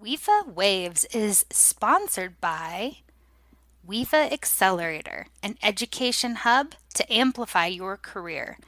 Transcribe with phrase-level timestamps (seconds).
[0.00, 2.98] WIFA Waves is sponsored by
[3.86, 8.58] WIFA Accelerator, an education hub to amplify your career.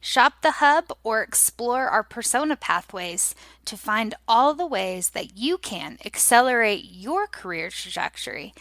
[0.00, 5.58] Shop the hub or explore our persona pathways to find all the ways that you
[5.58, 8.54] can accelerate your career trajectory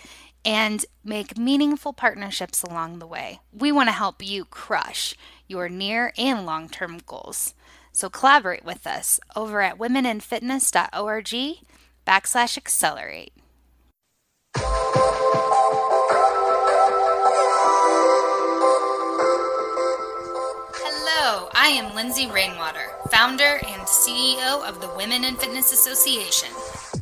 [0.44, 3.40] and make meaningful partnerships along the way.
[3.54, 5.16] We want to help you crush
[5.48, 7.54] your near and long term goals.
[7.92, 11.58] So collaborate with us over at womeninfitness.org
[12.06, 13.34] backslash accelerate.
[20.78, 26.50] Hello, I am Lindsay Rainwater, founder and CEO of the Women in Fitness Association.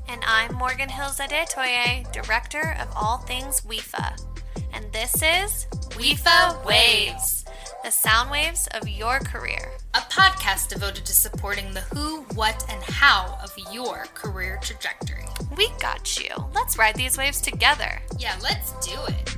[0.07, 4.21] And I'm Morgan Hills Adetoye, Director of all things WIFA.
[4.73, 7.42] And this is WIFA Waves,
[7.83, 9.71] the sound waves of your career.
[9.93, 15.25] a podcast devoted to supporting the who, what, and how of your career trajectory.
[15.55, 16.29] We got you.
[16.55, 18.01] Let's ride these waves together.
[18.17, 19.29] Yeah, let's do it.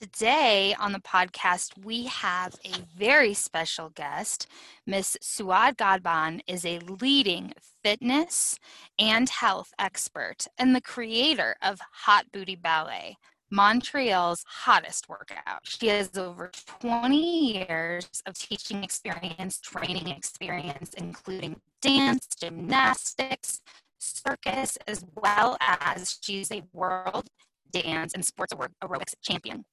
[0.00, 4.46] Today on the podcast, we have a very special guest.
[4.86, 7.52] Miss Suad Gadban is a leading
[7.84, 8.58] fitness
[8.98, 13.18] and health expert and the creator of Hot Booty Ballet,
[13.50, 15.60] Montreal's hottest workout.
[15.64, 23.60] She has over 20 years of teaching experience, training experience, including dance, gymnastics,
[23.98, 27.28] circus, as well as she's a world
[27.70, 29.66] dance and sports aerobics champion.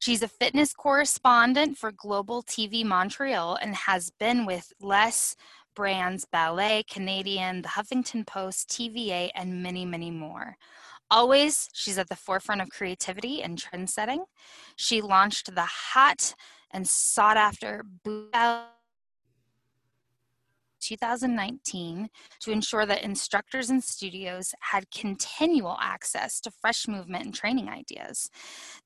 [0.00, 5.36] She's a fitness correspondent for Global TV Montreal and has been with Les
[5.76, 10.56] Grands Ballet, Canadian, the Huffington Post, TVA, and many, many more.
[11.10, 14.24] Always, she's at the forefront of creativity and trend setting.
[14.74, 16.34] She launched the hot
[16.70, 18.64] and sought after Ballet
[20.80, 22.08] 2019
[22.40, 28.30] to ensure that instructors and studios had continual access to fresh movement and training ideas.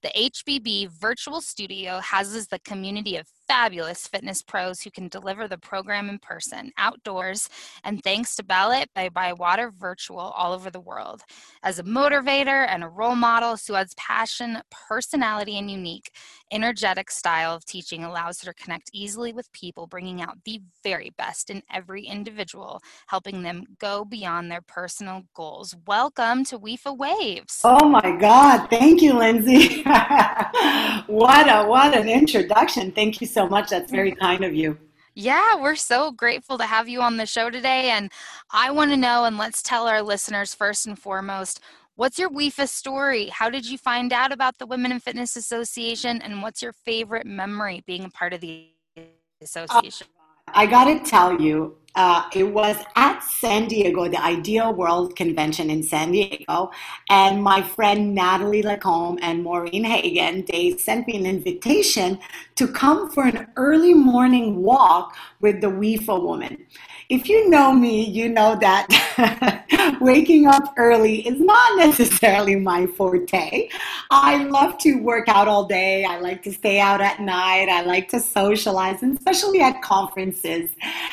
[0.02, 5.58] The HBB Virtual Studio houses the community of fabulous fitness pros who can deliver the
[5.58, 7.48] program in person, outdoors,
[7.84, 11.22] and thanks to Ballet by the Water Virtual all over the world.
[11.62, 16.10] As a motivator and a role model, Suad's passion, personality, and unique,
[16.50, 21.10] energetic style of teaching allows her to connect easily with people, bringing out the very
[21.16, 25.74] best in every individual, helping them go beyond their personal goals.
[25.86, 27.60] Welcome to WIFA Waves.
[27.64, 28.68] Oh my God!
[28.68, 29.82] Thank you, Lindsay.
[31.06, 32.92] what a what an introduction.
[32.92, 33.68] Thank you so much.
[33.68, 34.78] That's very kind of you.
[35.16, 37.90] Yeah, we're so grateful to have you on the show today.
[37.90, 38.10] And
[38.50, 41.60] I want to know, and let's tell our listeners first and foremost,
[41.94, 43.28] what's your WIFA story?
[43.28, 46.20] How did you find out about the Women in Fitness Association?
[46.20, 48.68] And what's your favorite memory being a part of the
[48.98, 49.02] oh,
[49.40, 50.08] association?
[50.48, 55.70] I got to tell you, uh, it was at San Diego, the IDEA World Convention
[55.70, 56.70] in San Diego,
[57.08, 62.18] and my friend Natalie Lacombe and Maureen Hagen, they sent me an invitation
[62.56, 66.66] to come for an early morning walk with the WIFA woman.
[67.10, 73.68] If you know me, you know that waking up early is not necessarily my forte.
[74.10, 76.04] I love to work out all day.
[76.04, 77.68] I like to stay out at night.
[77.68, 80.70] I like to socialize, and especially at conferences.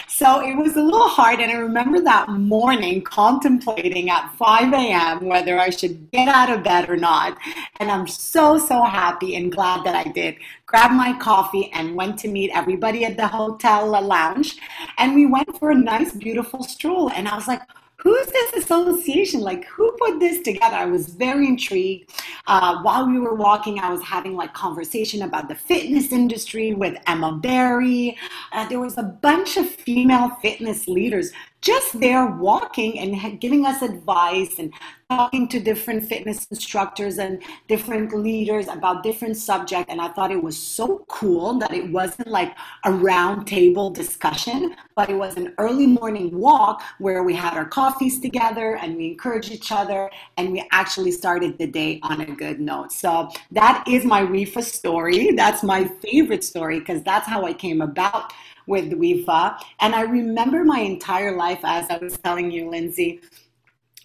[0.07, 1.39] So it was a little hard.
[1.39, 5.25] And I remember that morning contemplating at 5 a.m.
[5.25, 7.37] whether I should get out of bed or not.
[7.79, 10.35] And I'm so, so happy and glad that I did.
[10.71, 14.57] Grabbed my coffee and went to meet everybody at the hotel lounge.
[14.97, 17.11] And we went for a nice, beautiful stroll.
[17.11, 17.61] And I was like,
[17.97, 19.41] who's this association?
[19.41, 20.77] Like, who put this together?
[20.77, 22.13] I was very intrigued.
[22.47, 26.97] Uh, while we were walking, I was having like conversation about the fitness industry with
[27.05, 28.17] Emma Barry.
[28.53, 33.83] Uh, there was a bunch of female fitness leaders just there walking and giving us
[33.83, 34.73] advice and
[35.09, 39.91] talking to different fitness instructors and different leaders about different subjects.
[39.91, 42.55] And i thought it was so cool that it wasn't like
[42.85, 47.65] a round table discussion but it was an early morning walk where we had our
[47.65, 52.25] coffees together and we encouraged each other and we actually started the day on a
[52.25, 52.91] good note.
[52.91, 55.31] So that is my WIFA story.
[55.31, 58.33] That's my favorite story because that's how i came about
[58.67, 59.57] with WIFA.
[59.79, 63.21] And I remember my entire life, as I was telling you, Lindsay,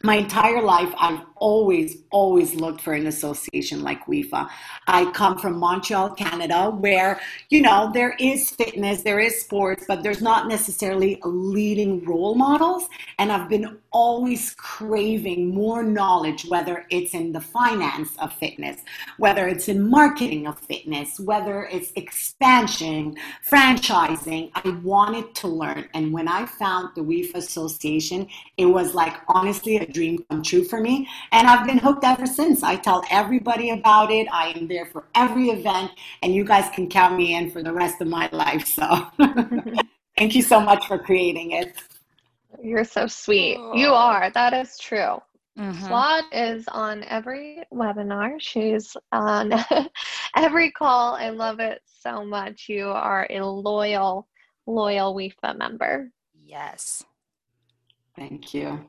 [0.03, 4.49] my entire life, I've always, always looked for an association like WIFA.
[4.87, 7.19] I come from Montreal, Canada, where,
[7.49, 12.89] you know, there is fitness, there is sports, but there's not necessarily leading role models.
[13.19, 18.77] And I've been always craving more knowledge, whether it's in the finance of fitness,
[19.17, 23.17] whether it's in marketing of fitness, whether it's expansion,
[23.49, 24.51] franchising.
[24.55, 25.89] I wanted to learn.
[25.95, 28.29] And when I found the WIFA Association,
[28.59, 31.09] it was like honestly a dream come true for me.
[31.33, 32.63] And I've been hooked ever since.
[32.63, 34.29] I tell everybody about it.
[34.31, 35.91] I am there for every event,
[36.23, 38.67] and you guys can count me in for the rest of my life.
[38.67, 39.07] So
[40.19, 41.73] thank you so much for creating it.
[42.63, 43.59] You're so sweet.
[43.75, 44.31] You are.
[44.31, 45.21] That is true.
[45.59, 48.37] mm is on every webinar.
[48.39, 49.53] She's on
[50.37, 51.15] every call.
[51.15, 52.67] I love it so much.
[52.69, 54.29] You are a loyal,
[54.67, 56.11] loyal WIFA member.
[56.45, 57.05] Yes.
[58.17, 58.89] Thank you.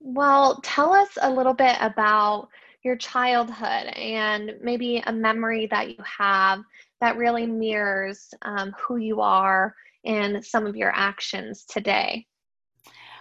[0.00, 2.48] Well, tell us a little bit about
[2.84, 6.60] your childhood and maybe a memory that you have
[7.00, 9.74] that really mirrors um, who you are
[10.04, 12.27] and some of your actions today.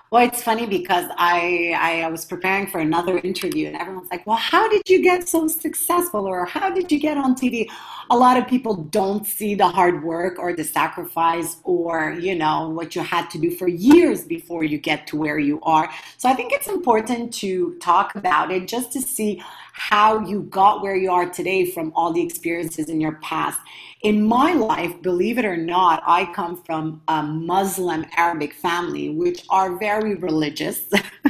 [0.10, 4.38] Well, it's funny because I, I was preparing for another interview and everyone's like, well,
[4.38, 7.70] how did you get so successful or how did you get on TV?
[8.10, 12.70] A lot of people don't see the hard work or the sacrifice or, you know,
[12.70, 15.92] what you had to do for years before you get to where you are.
[16.18, 19.44] So I think it's important to talk about it just to see
[19.78, 23.60] how you got where you are today from all the experiences in your past.
[24.02, 29.46] In my life, believe it or not, I come from a Muslim Arabic family, which
[29.50, 30.82] are very religious,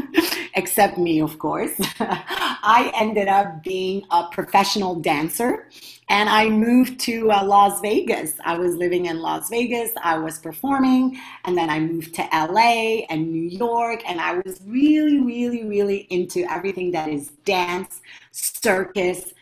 [0.56, 1.74] except me, of course.
[2.00, 5.68] I ended up being a professional dancer
[6.10, 8.36] and I moved to uh, Las Vegas.
[8.46, 13.04] I was living in Las Vegas, I was performing, and then I moved to LA
[13.10, 18.00] and New York, and I was really, really, really into everything that is dance,
[18.38, 19.34] circus,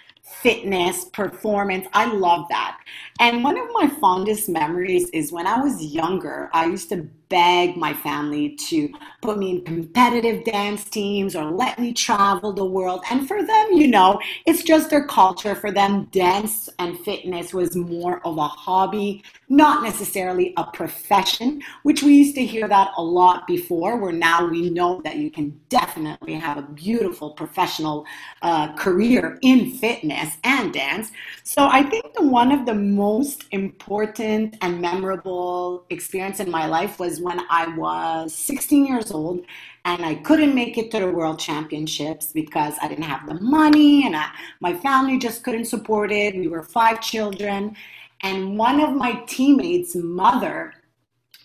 [0.41, 1.87] fitness, performance.
[1.93, 2.79] I love that.
[3.19, 7.75] And one of my fondest memories is when I was younger, I used to beg
[7.75, 8.89] my family to
[9.21, 13.03] put me in competitive dance teams or let me travel the world.
[13.09, 15.55] And for them, you know, it's just their culture.
[15.55, 22.03] For them, dance and fitness was more of a hobby, not necessarily a profession, which
[22.03, 25.59] we used to hear that a lot before, where now we know that you can
[25.69, 28.05] definitely have a beautiful professional
[28.43, 31.11] uh, career in fitness and dance.
[31.43, 36.99] So I think the one of the most important and memorable experience in my life
[36.99, 39.45] was when I was 16 years old
[39.85, 44.05] and I couldn't make it to the world championships because I didn't have the money
[44.05, 44.29] and I,
[44.59, 46.35] my family just couldn't support it.
[46.35, 47.75] We were five children.
[48.21, 50.73] And one of my teammates' mother,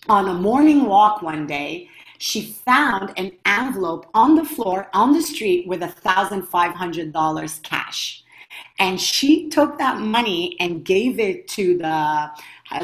[0.09, 5.21] on a morning walk one day, she found an envelope on the floor on the
[5.21, 8.20] street with $1,500 cash.
[8.79, 12.31] And she took that money and gave it to the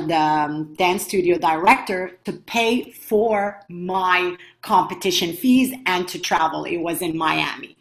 [0.06, 6.66] the um, dance studio director to pay for my competition fees and to travel.
[6.66, 7.78] It was in Miami.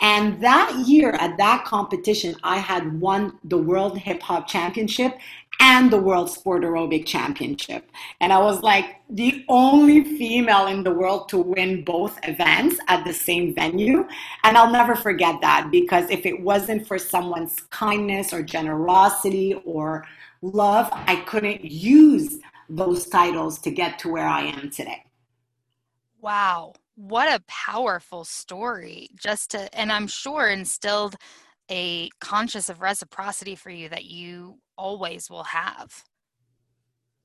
[0.00, 5.18] And that year at that competition, I had won the World Hip Hop Championship
[5.62, 7.88] and the World Sport Aerobic Championship.
[8.20, 13.04] And I was like the only female in the world to win both events at
[13.04, 14.04] the same venue.
[14.42, 20.04] And I'll never forget that because if it wasn't for someone's kindness or generosity or
[20.42, 22.38] love, I couldn't use
[22.68, 25.04] those titles to get to where I am today.
[26.20, 26.72] Wow.
[26.96, 29.10] What a powerful story.
[29.14, 31.14] Just to, and I'm sure instilled
[31.70, 36.04] a conscious of reciprocity for you that you always will have.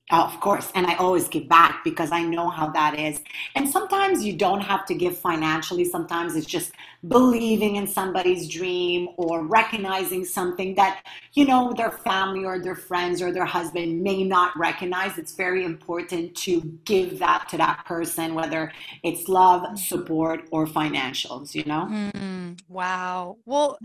[0.10, 0.72] Oh, of course.
[0.74, 3.20] And I always give back because I know how that is.
[3.56, 5.84] And sometimes you don't have to give financially.
[5.84, 6.72] Sometimes it's just
[7.10, 13.22] believing in somebody's dream or recognizing something that, you know, their family or their friends
[13.22, 15.18] or their husband may not recognize.
[15.18, 18.72] It's very important to give that to that person, whether
[19.04, 21.86] it's love, support, or financials, you know?
[21.92, 23.40] Mm, wow.
[23.46, 23.78] Well,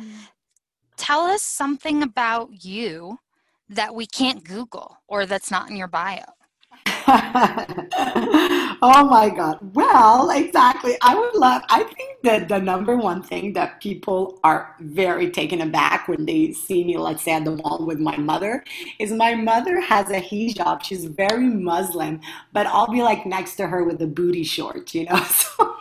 [0.96, 3.18] tell us something about you
[3.72, 6.24] that we can't Google or that's not in your bio?
[7.08, 9.58] oh my God.
[9.74, 10.96] Well, exactly.
[11.02, 15.60] I would love, I think that the number one thing that people are very taken
[15.60, 18.64] aback when they see me, let's say at the mall with my mother,
[18.98, 20.84] is my mother has a hijab.
[20.84, 22.20] She's very Muslim,
[22.52, 25.24] but I'll be like next to her with the booty shorts, you know?
[25.34, 25.80] So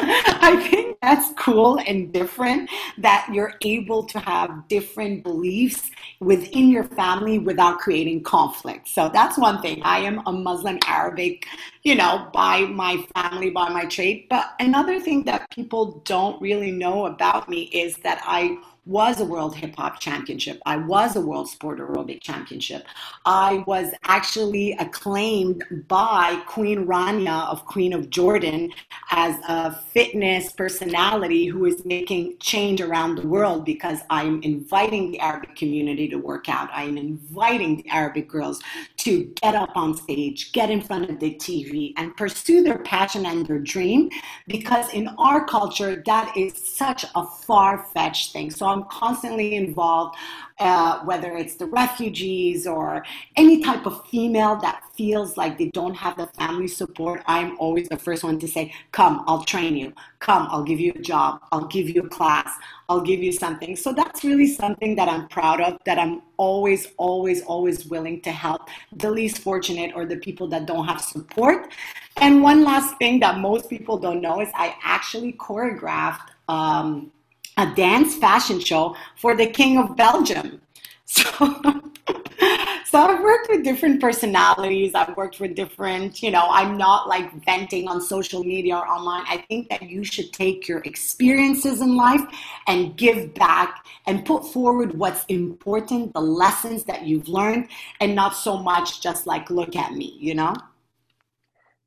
[0.00, 5.90] I think that's cool and different that you're able to have different beliefs
[6.20, 8.88] within your family without creating conflict.
[8.88, 9.82] So that's one thing.
[9.82, 11.46] I am a Muslim Arabic,
[11.82, 14.26] you know, by my family, by my trade.
[14.30, 19.24] But another thing that people don't really know about me is that I was a
[19.24, 20.58] world hip hop championship.
[20.64, 22.86] I was a world sport aerobic championship.
[23.26, 28.70] I was actually acclaimed by Queen Rania of Queen of Jordan
[29.10, 35.20] as a fitness personality who is making change around the world because I'm inviting the
[35.20, 36.70] Arabic community to work out.
[36.72, 38.58] I am inviting the Arabic girls
[38.98, 43.26] to get up on stage, get in front of the TV, and pursue their passion
[43.26, 44.08] and their dream
[44.46, 48.50] because in our culture, that is such a far fetched thing.
[48.50, 50.16] So I'm constantly involved,
[50.58, 53.04] uh, whether it's the refugees or
[53.36, 57.22] any type of female that feels like they don't have the family support.
[57.26, 59.92] I'm always the first one to say, Come, I'll train you.
[60.18, 61.40] Come, I'll give you a job.
[61.52, 62.50] I'll give you a class.
[62.88, 63.76] I'll give you something.
[63.76, 68.32] So that's really something that I'm proud of, that I'm always, always, always willing to
[68.32, 71.72] help the least fortunate or the people that don't have support.
[72.16, 77.12] And one last thing that most people don't know is I actually choreographed um,
[77.58, 80.62] a dance fashion show for the King of Belgium.
[81.10, 81.24] So,
[82.84, 84.94] so I've worked with different personalities.
[84.94, 89.24] I've worked with different, you know, I'm not like venting on social media or online.
[89.26, 92.20] I think that you should take your experiences in life
[92.66, 97.68] and give back and put forward what's important, the lessons that you've learned,
[98.00, 100.54] and not so much just like, look at me, you know?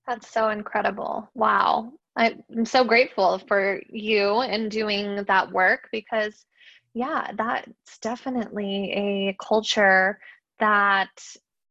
[0.07, 1.29] That's so incredible.
[1.35, 1.93] Wow.
[2.15, 6.46] I'm so grateful for you and doing that work because,
[6.94, 10.20] yeah, that's definitely a culture
[10.60, 11.12] that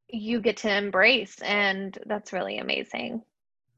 [0.08, 3.22] you get to embrace, and that's really amazing.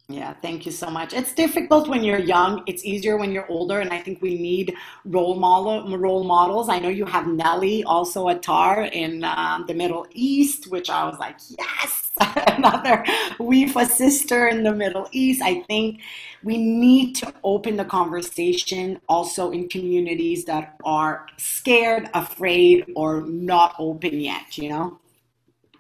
[0.09, 1.13] Yeah, thank you so much.
[1.13, 2.63] It's difficult when you're young.
[2.67, 6.69] It's easier when you're older, and I think we need role model role models.
[6.69, 11.19] I know you have Nelly, also Attar in uh, the Middle East, which I was
[11.19, 13.05] like, yes, another
[13.39, 15.43] WIFA sister in the Middle East.
[15.43, 16.01] I think
[16.43, 23.75] we need to open the conversation also in communities that are scared, afraid, or not
[23.79, 24.59] open yet.
[24.59, 25.01] You know.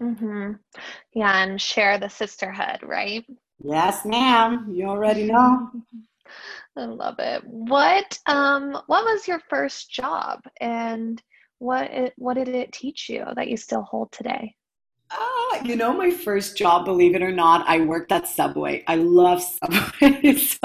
[0.01, 0.53] Mm-hmm.
[1.15, 3.25] Yeah, and share the sisterhood, right?
[3.62, 4.67] Yes, ma'am.
[4.73, 5.71] You already know.
[6.77, 7.43] I love it.
[7.45, 11.23] What um what was your first job and
[11.59, 14.57] what it, what did it teach you that you still hold today?
[15.14, 18.83] Oh, you know, my first job, believe it or not, I worked at Subway.
[18.87, 20.37] I love Subway.
[20.37, 20.59] so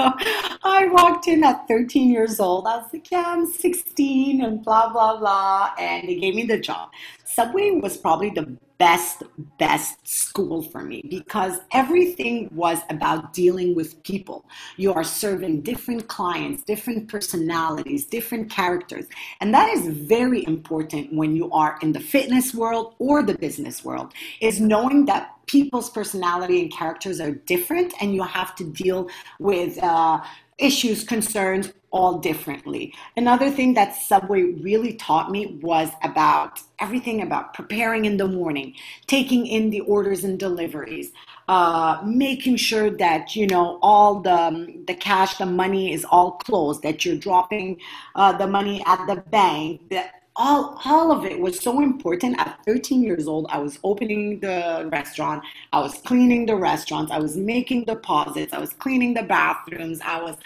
[0.64, 2.66] I walked in at 13 years old.
[2.66, 5.74] I was like, yeah, I'm 16 and blah, blah, blah.
[5.78, 6.90] And they gave me the job.
[7.24, 9.24] Subway was probably the best,
[9.58, 14.44] best school for me because everything was about dealing with people.
[14.76, 19.06] You are serving different clients, different personalities, different characters.
[19.40, 23.84] And that is very important when you are in the fitness world or the business
[23.84, 29.08] world, is knowing that people's personality and characters are different and you have to deal
[29.40, 30.20] with uh,
[30.58, 32.94] issues, concerns, all differently.
[33.16, 38.74] Another thing that Subway really taught me was about everything about preparing in the morning,
[39.06, 41.12] taking in the orders and deliveries,
[41.48, 46.82] uh, making sure that you know all the the cash, the money is all closed,
[46.82, 47.80] that you're dropping
[48.14, 49.80] uh, the money at the bank.
[49.90, 52.38] That all all of it was so important.
[52.38, 55.42] At 13 years old, I was opening the restaurant,
[55.72, 60.20] I was cleaning the restaurants, I was making deposits, I was cleaning the bathrooms, I
[60.22, 60.36] was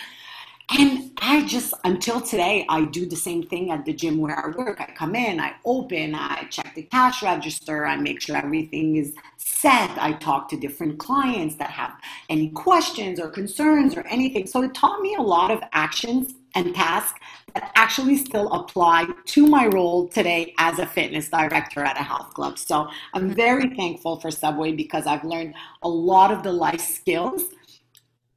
[0.78, 4.48] and I just, until today, I do the same thing at the gym where I
[4.50, 4.80] work.
[4.80, 9.14] I come in, I open, I check the cash register, I make sure everything is
[9.36, 9.90] set.
[9.98, 11.92] I talk to different clients that have
[12.28, 14.46] any questions or concerns or anything.
[14.46, 17.18] So it taught me a lot of actions and tasks
[17.54, 22.34] that actually still apply to my role today as a fitness director at a health
[22.34, 22.58] club.
[22.58, 27.44] So I'm very thankful for Subway because I've learned a lot of the life skills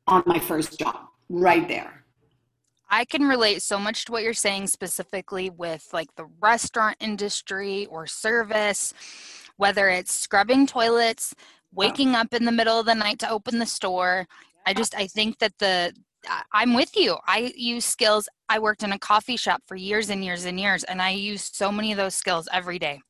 [0.08, 2.04] on my first job right there.
[2.95, 7.87] I can relate so much to what you're saying specifically with like the restaurant industry
[7.87, 8.93] or service,
[9.57, 11.35] whether it's scrubbing toilets,
[11.73, 14.27] waking up in the middle of the night to open the store.
[14.65, 15.93] I just I think that the
[16.53, 17.17] I'm with you.
[17.27, 18.29] I use skills.
[18.47, 21.51] I worked in a coffee shop for years and years and years, and I use
[21.53, 23.01] so many of those skills every day.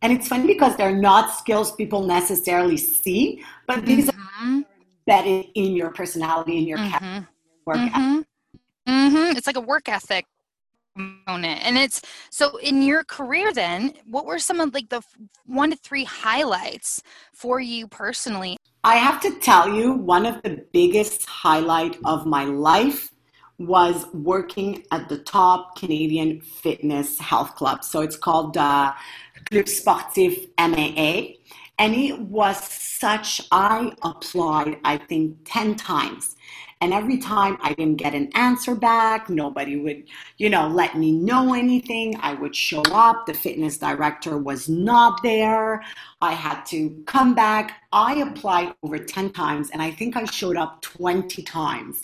[0.00, 4.62] And it's funny because they're not skills people necessarily see, but these mm-hmm.
[4.62, 4.64] are
[5.06, 7.24] embedded in your personality, in your mm-hmm.
[7.66, 8.22] work mm-hmm.
[8.88, 9.36] Mm-hmm.
[9.36, 10.26] It's like a work ethic
[10.96, 11.64] component.
[11.64, 15.02] And it's so in your career then, what were some of like the
[15.46, 18.56] one to three highlights for you personally?
[18.84, 23.10] I have to tell you, one of the biggest highlight of my life
[23.58, 27.84] was working at the top Canadian fitness health club.
[27.84, 28.92] So it's called uh,
[29.50, 31.36] Club Sportif MAA.
[31.78, 36.33] And it was such, I applied, I think, 10 times
[36.84, 40.04] And every time I didn't get an answer back, nobody would,
[40.36, 42.14] you know, let me know anything.
[42.20, 43.24] I would show up.
[43.24, 45.82] The fitness director was not there.
[46.20, 47.80] I had to come back.
[47.90, 52.02] I applied over 10 times and I think I showed up 20 times.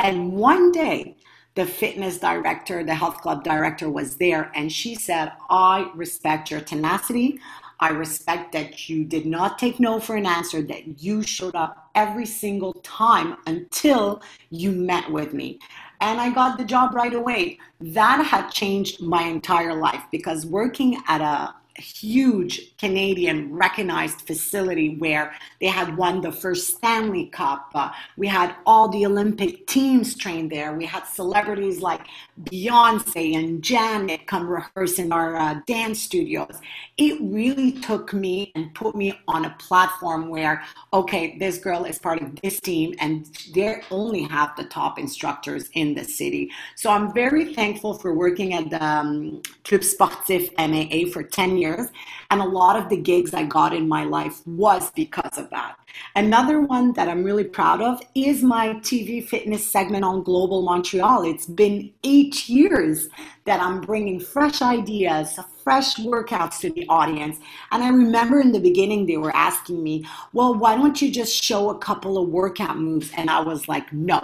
[0.00, 1.18] And one day,
[1.54, 6.60] the fitness director, the health club director was there, and she said, I respect your
[6.60, 7.40] tenacity.
[7.80, 11.90] I respect that you did not take no for an answer, that you showed up
[11.94, 15.58] every single time until you met with me.
[16.00, 17.58] And I got the job right away.
[17.80, 25.34] That had changed my entire life because working at a huge Canadian recognized facility where
[25.60, 27.70] they had won the first Stanley Cup.
[27.74, 30.74] Uh, we had all the Olympic teams trained there.
[30.74, 32.06] We had celebrities like
[32.44, 36.60] Beyonce and Janet come rehearse in our uh, dance studios.
[36.96, 41.98] It really took me and put me on a platform where, okay, this girl is
[41.98, 46.50] part of this team and they only have the top instructors in the city.
[46.74, 51.65] So I'm very thankful for working at the um, Club Sportif MAA for 10 years
[51.66, 51.88] years.
[52.30, 55.76] And a lot of the gigs I got in my life was because of that.
[56.14, 61.24] Another one that I'm really proud of is my TV fitness segment on Global Montreal.
[61.24, 63.08] It's been eight years
[63.44, 67.38] that I'm bringing fresh ideas, fresh workouts to the audience.
[67.72, 71.42] And I remember in the beginning, they were asking me, well, why don't you just
[71.42, 73.10] show a couple of workout moves?
[73.16, 74.20] And I was like, no,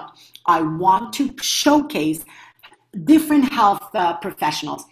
[0.46, 2.24] I want to showcase
[3.04, 4.84] different health uh, professionals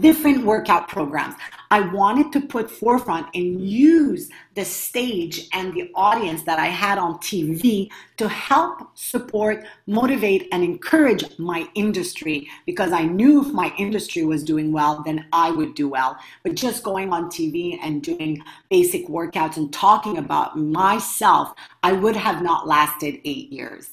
[0.00, 1.34] different workout programs.
[1.70, 6.98] I wanted to put forefront and use the stage and the audience that I had
[6.98, 13.72] on TV to help support, motivate, and encourage my industry because I knew if my
[13.78, 16.16] industry was doing well, then I would do well.
[16.42, 22.16] But just going on TV and doing basic workouts and talking about myself, I would
[22.16, 23.90] have not lasted eight years.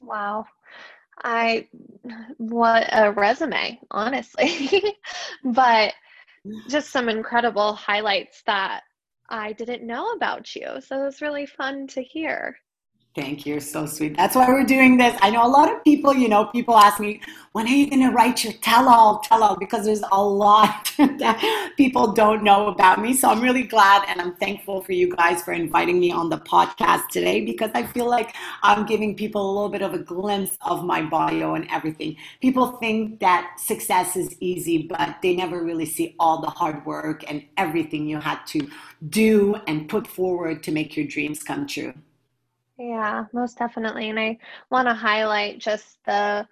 [0.00, 0.46] Wow.
[1.22, 1.68] I
[2.38, 4.82] what a resume, honestly.
[5.44, 5.94] but
[6.68, 8.82] just some incredible highlights that
[9.28, 10.80] I didn't know about you.
[10.80, 12.56] So it was really fun to hear.
[13.14, 13.52] Thank you.
[13.52, 14.16] You're so sweet.
[14.16, 15.16] That's why we're doing this.
[15.22, 17.20] I know a lot of people, you know, people ask me,
[17.52, 19.56] when are you going to write your tell all, tell all?
[19.56, 23.14] Because there's a lot that people don't know about me.
[23.14, 26.38] So I'm really glad and I'm thankful for you guys for inviting me on the
[26.38, 30.58] podcast today because I feel like I'm giving people a little bit of a glimpse
[30.62, 32.16] of my bio and everything.
[32.40, 37.22] People think that success is easy, but they never really see all the hard work
[37.30, 38.68] and everything you had to
[39.08, 41.94] do and put forward to make your dreams come true.
[42.78, 44.10] Yeah, most definitely.
[44.10, 44.38] And I
[44.70, 46.46] want to highlight just the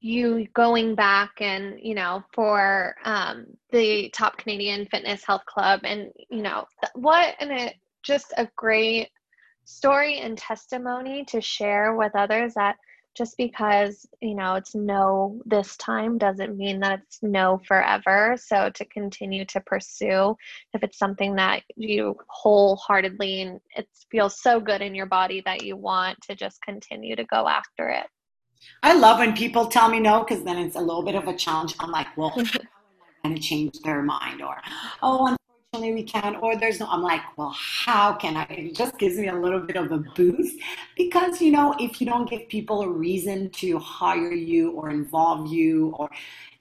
[0.00, 6.10] you going back and you know for um, the top Canadian Fitness Health Club and
[6.30, 9.08] you know what and it just a great
[9.64, 12.76] story and testimony to share with others that
[13.18, 18.36] just because you know it's no this time doesn't mean that it's no forever.
[18.40, 20.36] So to continue to pursue
[20.72, 25.64] if it's something that you wholeheartedly and it feels so good in your body that
[25.64, 28.06] you want to just continue to go after it.
[28.82, 31.36] I love when people tell me no because then it's a little bit of a
[31.36, 31.74] challenge.
[31.80, 32.32] I'm like well
[33.24, 34.42] going to change their mind?
[34.42, 34.56] Or
[35.02, 35.36] oh
[35.72, 38.44] unfortunately we can or there's no i'm like well how can i?
[38.44, 40.56] It just gives me a little bit of a boost
[40.96, 45.52] because you know if you don't give people a reason to hire you or involve
[45.52, 46.10] you or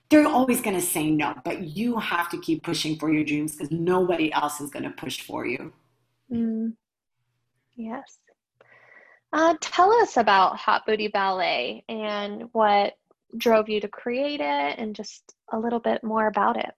[0.10, 3.54] they're always going to say no but you have to keep pushing for your dreams
[3.54, 5.72] because nobody else is going to push for you.
[6.32, 6.74] Mm.
[7.76, 8.18] yes.
[9.34, 12.94] Uh, tell us about hot booty ballet and what
[13.38, 16.74] drove you to create it and just a little bit more about it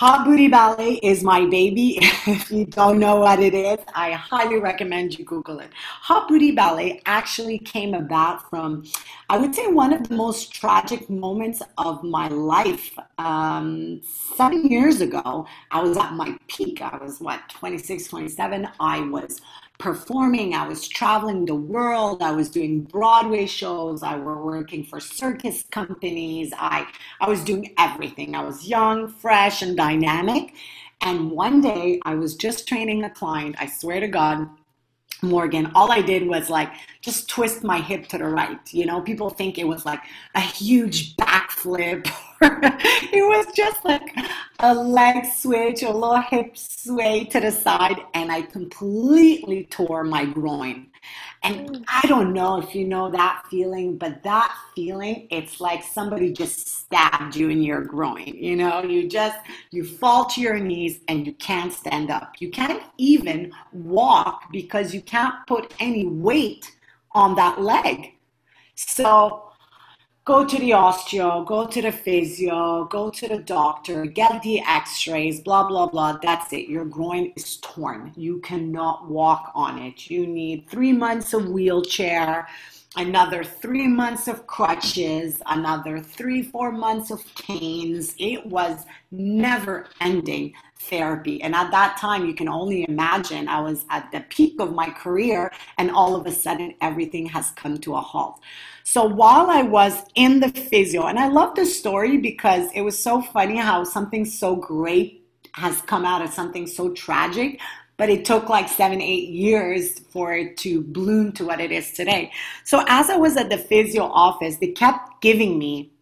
[0.00, 1.98] Hot Booty Ballet is my baby.
[2.26, 5.68] if you don't know what it is, I highly recommend you Google it.
[5.74, 8.84] Hot Booty Ballet actually came about from,
[9.28, 12.98] I would say, one of the most tragic moments of my life.
[13.18, 14.00] Um,
[14.34, 16.80] seven years ago, I was at my peak.
[16.80, 18.68] I was, what, 26, 27.
[18.80, 19.42] I was
[19.80, 20.54] performing.
[20.54, 22.22] I was traveling the world.
[22.22, 24.04] I was doing Broadway shows.
[24.04, 26.52] I were working for circus companies.
[26.56, 26.86] I,
[27.20, 28.36] I was doing everything.
[28.36, 30.54] I was young, fresh, and dynamic.
[31.00, 33.56] And one day I was just training a client.
[33.58, 34.48] I swear to God,
[35.22, 38.58] Morgan, all I did was like just twist my hip to the right.
[38.72, 40.00] You know, people think it was like
[40.34, 42.10] a huge backflip.
[42.42, 44.14] it was just like
[44.60, 50.24] a leg switch, a little hip sway to the side, and I completely tore my
[50.24, 50.89] groin.
[51.42, 51.84] And mm.
[51.88, 56.68] I don't know if you know that feeling, but that feeling, it's like somebody just
[56.68, 58.34] stabbed you in your groin.
[58.34, 59.38] You know, you just,
[59.70, 62.34] you fall to your knees and you can't stand up.
[62.40, 66.76] You can't even walk because you can't put any weight
[67.12, 68.14] on that leg.
[68.74, 69.49] So
[70.24, 75.06] go to the osteo, go to the physio, go to the doctor, get the x
[75.06, 76.18] rays, blah, blah, blah.
[76.22, 76.68] That's it.
[76.68, 78.12] Your groin is torn.
[78.16, 80.10] You cannot walk on it.
[80.10, 82.46] You need three months of wheelchair,
[82.96, 88.14] another three months of crutches, another three, four months of canes.
[88.18, 91.42] It was never ending therapy.
[91.42, 94.90] And at that time, you can only imagine I was at the peak of my
[94.90, 98.40] career, and all of a sudden, everything has come to a halt.
[98.84, 102.98] So while I was in the physio, and I love this story because it was
[102.98, 107.60] so funny how something so great has come out of something so tragic,
[107.96, 111.92] but it took like seven, eight years for it to bloom to what it is
[111.92, 112.32] today.
[112.64, 115.92] So as I was at the physio office, they kept giving me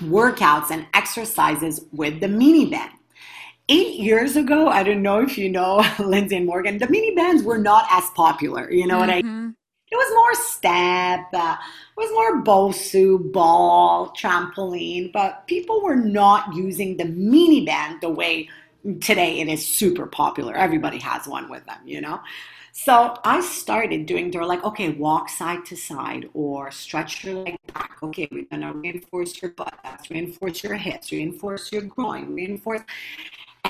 [0.00, 2.90] workouts and exercises with the mini band.
[3.68, 7.42] Eight years ago, I don't know if you know Lindsay and Morgan, the mini bands
[7.42, 8.70] were not as popular.
[8.70, 9.00] You know mm-hmm.
[9.00, 9.50] what I mm-hmm.
[9.96, 16.96] Was more step, uh, it was more Bosu, ball, trampoline, but people were not using
[16.96, 18.48] the mini band the way
[19.00, 20.54] today it is super popular.
[20.54, 22.20] Everybody has one with them, you know?
[22.72, 27.36] So I started doing, they were like, okay, walk side to side or stretch your
[27.36, 27.96] leg back.
[28.02, 29.74] Okay, we're gonna reinforce your butt,
[30.10, 32.82] reinforce your hips, reinforce your groin, reinforce.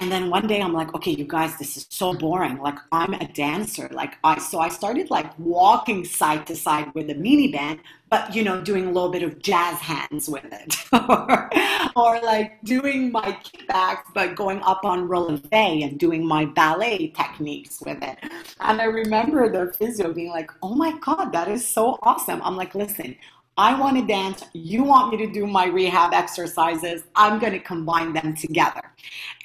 [0.01, 2.59] And then one day I'm like, okay, you guys, this is so boring.
[2.59, 3.89] Like I'm a dancer.
[3.91, 7.81] Like I so I started like walking side to side with a mini band,
[8.11, 10.77] but you know, doing a little bit of jazz hands with it.
[10.93, 11.51] or,
[11.97, 17.81] or like doing my kickbacks, but going up on releve and doing my ballet techniques
[17.81, 18.19] with it.
[18.61, 22.43] And I remember the physio being like, oh my God, that is so awesome.
[22.43, 23.17] I'm like, listen,
[23.59, 24.45] I want to dance.
[24.53, 27.05] You want me to do my rehab exercises.
[27.15, 28.83] I'm going to combine them together.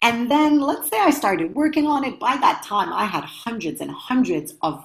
[0.01, 2.19] And then let's say I started working on it.
[2.19, 4.83] By that time, I had hundreds and hundreds of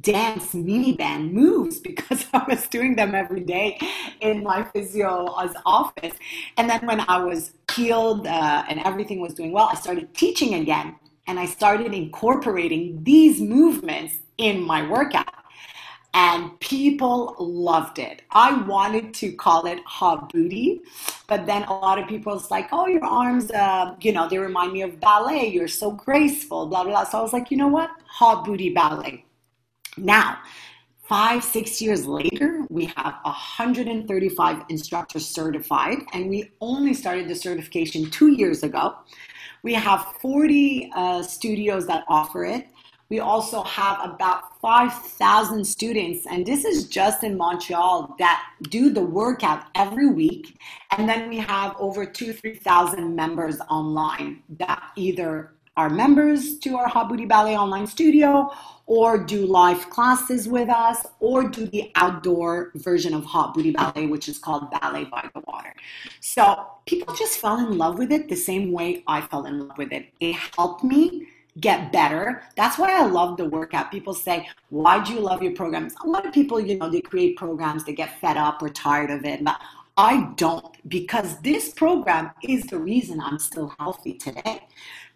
[0.00, 3.78] dance mini band moves because I was doing them every day
[4.20, 6.14] in my physio's office.
[6.56, 10.54] And then when I was healed uh, and everything was doing well, I started teaching
[10.54, 10.96] again.
[11.28, 15.43] And I started incorporating these movements in my workout
[16.14, 18.22] and people loved it.
[18.30, 20.80] I wanted to call it hot booty,
[21.26, 24.38] but then a lot of people was like, "Oh, your arms, uh, you know, they
[24.38, 25.48] remind me of ballet.
[25.48, 27.04] You're so graceful." Blah blah.
[27.04, 29.24] So I was like, you know what, hot booty ballet.
[29.96, 30.38] Now,
[31.02, 38.08] five six years later, we have 135 instructors certified, and we only started the certification
[38.10, 38.94] two years ago.
[39.64, 42.68] We have 40 uh, studios that offer it.
[43.14, 49.02] We also have about 5,000 students, and this is just in Montreal, that do the
[49.04, 50.58] workout every week.
[50.90, 56.88] And then we have over two, 3,000 members online that either are members to our
[56.88, 58.50] Hot Booty Ballet online studio
[58.86, 64.08] or do live classes with us or do the outdoor version of Hot Booty Ballet,
[64.08, 65.72] which is called Ballet by the Water.
[66.18, 69.78] So people just fell in love with it the same way I fell in love
[69.78, 70.08] with it.
[70.18, 71.28] It helped me
[71.60, 72.42] get better.
[72.56, 73.90] That's why I love the workout.
[73.90, 75.94] People say, why do you love your programs?
[76.04, 79.10] A lot of people, you know, they create programs, they get fed up or tired
[79.10, 79.44] of it.
[79.44, 79.60] But
[79.96, 84.66] I don't because this program is the reason I'm still healthy today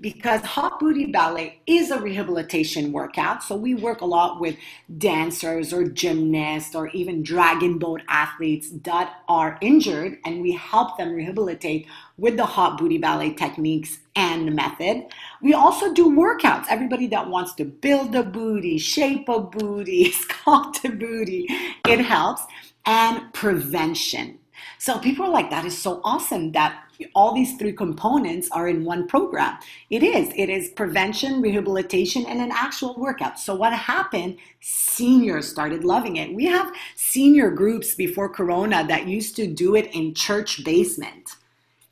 [0.00, 3.42] because Hot Booty Ballet is a rehabilitation workout.
[3.42, 4.56] So we work a lot with
[4.96, 11.12] dancers or gymnasts or even dragon boat athletes that are injured, and we help them
[11.12, 15.06] rehabilitate with the Hot Booty Ballet techniques and method.
[15.42, 16.66] We also do workouts.
[16.70, 21.46] Everybody that wants to build a booty, shape a booty, sculpt a booty,
[21.86, 22.42] it helps.
[22.86, 24.38] And prevention.
[24.78, 28.84] So people are like, that is so awesome that all these three components are in
[28.84, 29.58] one program.
[29.90, 30.32] It is.
[30.36, 33.38] It is prevention, rehabilitation, and an actual workout.
[33.38, 34.38] So what happened?
[34.60, 36.34] Seniors started loving it.
[36.34, 41.36] We have senior groups before Corona that used to do it in church basement.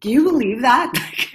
[0.07, 0.93] Do you believe that?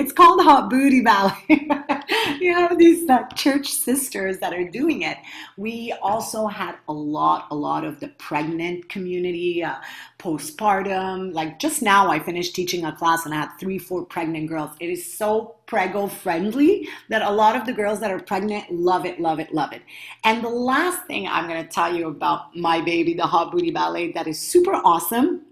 [0.00, 1.44] it's called Hot Booty Ballet.
[2.40, 5.16] you have these uh, church sisters that are doing it.
[5.56, 9.76] We also had a lot, a lot of the pregnant community, uh,
[10.18, 11.32] postpartum.
[11.32, 14.72] Like just now, I finished teaching a class and I had three, four pregnant girls.
[14.80, 19.06] It is so prego friendly that a lot of the girls that are pregnant love
[19.06, 19.82] it, love it, love it.
[20.24, 23.70] And the last thing I'm going to tell you about my baby, the Hot Booty
[23.70, 25.44] Ballet, that is super awesome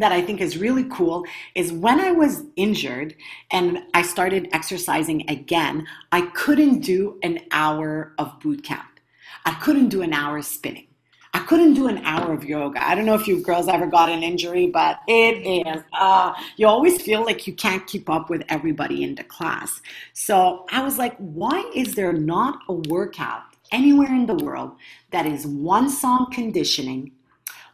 [0.00, 3.14] that I think is really cool is when I was injured
[3.50, 9.00] and I started exercising again, I couldn't do an hour of boot camp.
[9.44, 10.88] I couldn't do an hour of spinning.
[11.34, 12.86] I couldn't do an hour of yoga.
[12.86, 16.66] I don't know if you girls ever got an injury, but it is, uh, you
[16.66, 19.82] always feel like you can't keep up with everybody in the class.
[20.14, 24.72] So I was like, why is there not a workout anywhere in the world
[25.10, 27.12] that is one song conditioning,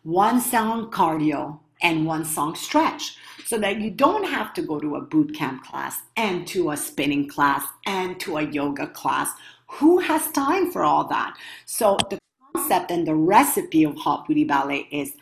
[0.03, 4.97] one song cardio, and one song stretch so that you don't have to go to
[4.97, 9.31] a boot camp class and to a spinning class and to a yoga class.
[9.69, 11.37] Who has time for all that?
[11.67, 12.19] So the
[12.55, 15.13] concept and the recipe of hot booty ballet is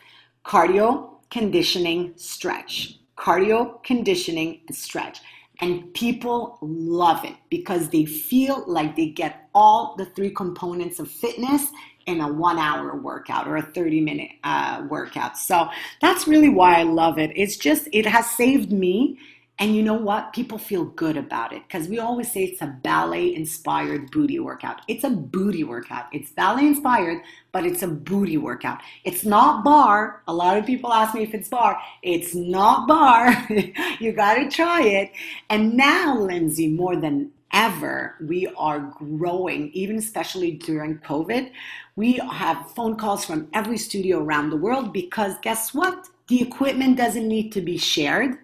[0.45, 2.99] cardio, conditioning, stretch.
[3.17, 5.21] Cardio, conditioning, and stretch.
[5.59, 11.09] And people love it because they feel like they get all the three components of
[11.09, 11.67] fitness
[12.05, 15.37] in a one hour workout or a 30 minute uh, workout.
[15.37, 15.69] So
[16.01, 17.31] that's really why I love it.
[17.35, 19.19] It's just, it has saved me.
[19.59, 20.33] And you know what?
[20.33, 24.81] People feel good about it because we always say it's a ballet inspired booty workout.
[24.87, 26.05] It's a booty workout.
[26.11, 28.81] It's ballet inspired, but it's a booty workout.
[29.03, 30.23] It's not bar.
[30.27, 31.79] A lot of people ask me if it's bar.
[32.01, 33.47] It's not bar.
[33.99, 35.11] you got to try it.
[35.51, 41.51] And now, Lindsay, more than ever, we are growing, even especially during COVID.
[41.95, 46.09] We have phone calls from every studio around the world because guess what?
[46.27, 48.37] The equipment doesn't need to be shared.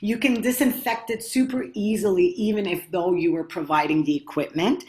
[0.00, 4.84] You can disinfect it super easily, even if though you were providing the equipment.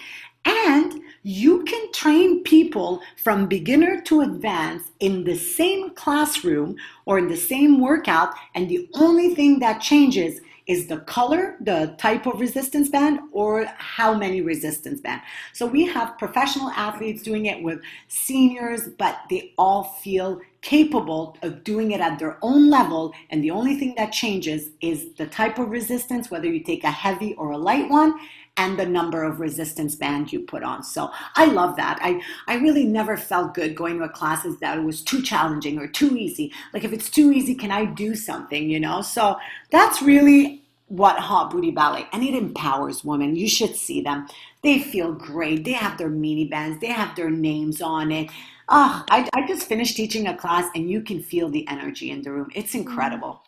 [0.45, 7.27] And you can train people from beginner to advanced in the same classroom or in
[7.27, 8.33] the same workout.
[8.55, 10.39] And the only thing that changes
[10.69, 15.19] is the color, the type of resistance band, or how many resistance band.
[15.51, 21.63] So we have professional athletes doing it with seniors, but they all feel capable of
[21.63, 23.13] doing it at their own level.
[23.31, 26.91] And the only thing that changes is the type of resistance, whether you take a
[26.91, 28.19] heavy or a light one,
[28.57, 30.83] and the number of resistance band you put on.
[30.83, 31.97] So I love that.
[32.01, 35.79] I, I really never felt good going to a classes that it was too challenging
[35.79, 36.51] or too easy.
[36.73, 39.01] Like if it's too easy, can I do something, you know?
[39.01, 39.37] So
[39.71, 40.58] that's really
[40.89, 43.35] what Hot Booty Ballet, and it empowers women.
[43.35, 44.27] You should see them.
[44.63, 45.63] They feel great.
[45.63, 46.81] They have their mini bands.
[46.81, 48.29] They have their names on it.
[48.67, 52.21] Oh, I, I just finished teaching a class and you can feel the energy in
[52.21, 52.51] the room.
[52.55, 53.41] It's incredible.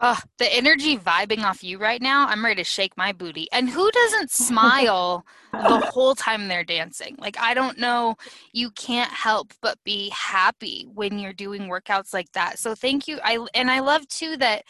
[0.00, 3.48] Oh, the energy vibing off you right now, I'm ready to shake my booty.
[3.52, 5.24] And who doesn't smile
[5.66, 7.16] the whole time they're dancing?
[7.18, 8.16] Like, I don't know,
[8.52, 12.58] you can't help but be happy when you're doing workouts like that.
[12.58, 13.18] So, thank you.
[13.24, 14.64] I And I love too that,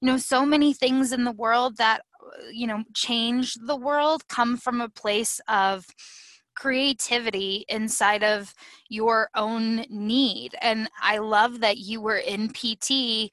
[0.00, 2.02] you know, so many things in the world that,
[2.52, 5.86] you know, change the world come from a place of,
[6.58, 8.52] creativity inside of
[8.88, 10.56] your own need.
[10.60, 13.30] And I love that you were in PT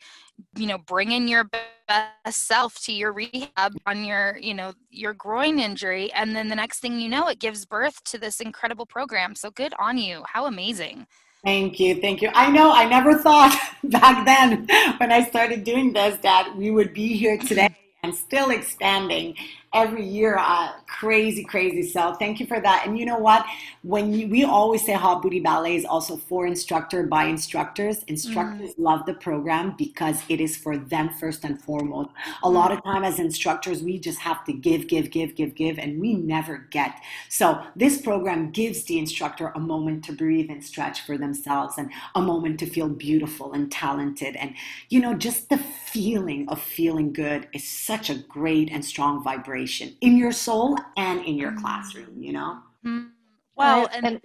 [0.57, 5.59] you know bringing your best self to your rehab on your you know your groin
[5.59, 6.11] injury.
[6.13, 9.33] And then the next thing you know it gives birth to this incredible program.
[9.35, 10.23] So good on you.
[10.27, 11.07] How amazing
[11.45, 12.31] Thank you, thank you.
[12.33, 16.91] I know I never thought back then when I started doing this that we would
[16.91, 17.69] be here today
[18.01, 19.35] and still expanding
[19.75, 22.83] every year uh, crazy crazy so thank you for that.
[22.85, 23.45] And you know what?
[23.83, 28.03] When you, we always say hot booty ballet is also for instructor by instructors.
[28.03, 28.79] Instructors mm.
[28.79, 32.09] love the program because it is for them first and foremost.
[32.43, 35.77] A lot of time as instructors we just have to give give give give give
[35.77, 37.01] and we never get.
[37.29, 41.91] So this program gives the instructor a moment to breathe and stretch for themselves and
[42.15, 44.35] a moment to feel beautiful and talented.
[44.35, 44.55] And
[44.89, 49.64] you know just the feeling of feeling good is such a great and strong vibration
[50.01, 52.59] in your soul and in your classroom, you know?
[52.85, 53.09] Mm.
[53.55, 54.21] Well, and, and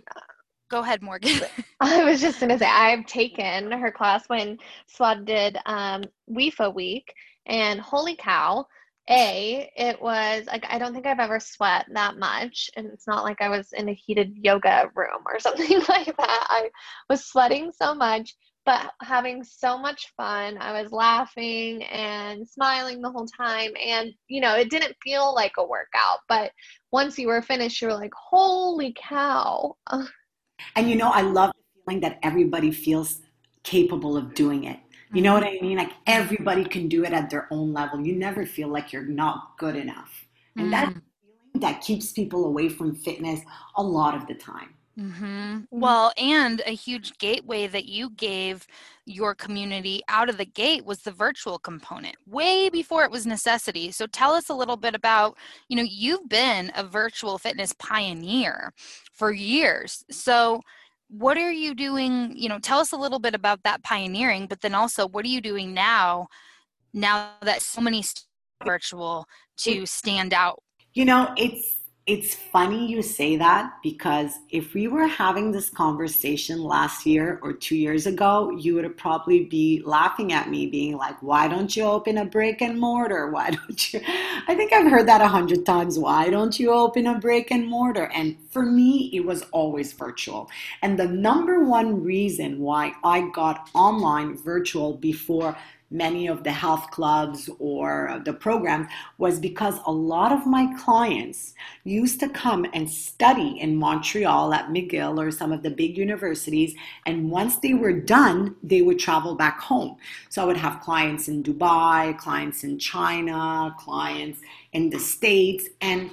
[0.70, 1.40] go ahead, Morgan.
[1.80, 6.74] I was just going to say, I've taken her class when Suad did um, WIFA
[6.74, 7.12] week,
[7.46, 8.66] and holy cow,
[9.10, 13.24] a it was like i don't think i've ever sweat that much and it's not
[13.24, 16.70] like i was in a heated yoga room or something like that i
[17.08, 18.34] was sweating so much
[18.66, 20.58] but having so much fun.
[20.60, 23.72] I was laughing and smiling the whole time.
[23.82, 26.52] And, you know, it didn't feel like a workout, but
[26.92, 29.76] once you were finished, you were like, holy cow.
[30.76, 33.22] And, you know, I love the feeling that everybody feels
[33.62, 34.78] capable of doing it.
[35.12, 35.78] You know what I mean?
[35.78, 38.06] Like everybody can do it at their own level.
[38.06, 40.26] You never feel like you're not good enough.
[40.56, 40.70] And mm.
[40.70, 43.40] that feeling that keeps people away from fitness
[43.76, 44.74] a lot of the time.
[45.00, 45.60] Mm-hmm.
[45.70, 48.66] Well, and a huge gateway that you gave
[49.06, 53.92] your community out of the gate was the virtual component, way before it was necessity.
[53.92, 58.72] So tell us a little bit about, you know, you've been a virtual fitness pioneer
[59.12, 60.04] for years.
[60.10, 60.60] So
[61.08, 62.34] what are you doing?
[62.36, 65.28] You know, tell us a little bit about that pioneering, but then also what are
[65.28, 66.28] you doing now,
[66.92, 68.04] now that so many
[68.64, 69.26] virtual
[69.58, 70.62] to stand out?
[70.92, 76.62] You know, it's it's funny you say that because if we were having this conversation
[76.62, 81.22] last year or two years ago, you would probably be laughing at me, being like,
[81.22, 83.30] Why don't you open a brick and mortar?
[83.30, 84.00] Why don't you?
[84.48, 85.98] I think I've heard that a hundred times.
[85.98, 88.10] Why don't you open a brick and mortar?
[88.14, 90.50] And for me, it was always virtual.
[90.82, 95.56] And the number one reason why I got online virtual before
[95.90, 98.86] many of the health clubs or the programs
[99.18, 104.68] was because a lot of my clients used to come and study in Montreal at
[104.68, 106.74] McGill or some of the big universities.
[107.06, 109.96] And once they were done, they would travel back home.
[110.28, 114.40] So I would have clients in Dubai, clients in China, clients
[114.72, 115.68] in the States.
[115.80, 116.10] And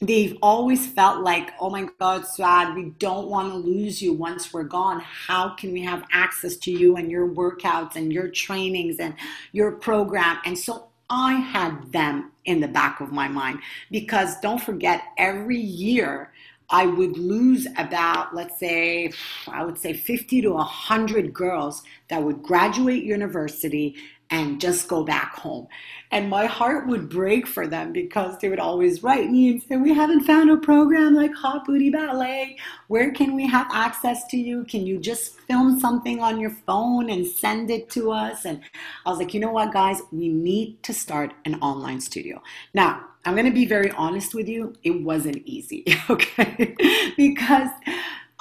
[0.00, 4.52] they've always felt like, oh my God, Suad, we don't want to lose you once
[4.52, 5.00] we're gone.
[5.00, 9.14] How can we have access to you and your workouts and your trainings and
[9.52, 10.38] your program?
[10.44, 13.60] And so I had them in the back of my mind
[13.90, 16.32] because don't forget, every year
[16.70, 19.12] I would lose about, let's say,
[19.48, 23.96] I would say 50 to 100 girls that would graduate university
[24.30, 25.66] and just go back home.
[26.12, 29.76] And my heart would break for them because they would always write me and say,
[29.76, 32.56] We haven't found a program like Hot Booty Ballet.
[32.88, 34.64] Where can we have access to you?
[34.64, 38.44] Can you just film something on your phone and send it to us?
[38.44, 38.60] And
[39.04, 40.00] I was like, You know what, guys?
[40.12, 42.42] We need to start an online studio.
[42.74, 44.74] Now, I'm going to be very honest with you.
[44.82, 46.74] It wasn't easy, okay?
[47.16, 47.68] because